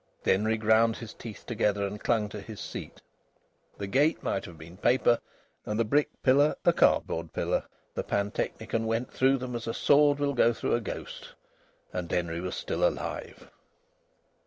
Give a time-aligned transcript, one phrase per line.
[0.23, 3.03] Denry ground his teeth together and clung to his seat.
[3.77, 5.19] The gate might have been paper,
[5.63, 7.65] and the brick pillar a cardboard pillar.
[7.93, 11.35] The pantechnicon went through them as a sword will go through a ghost,
[11.93, 13.47] and Denry was still alive.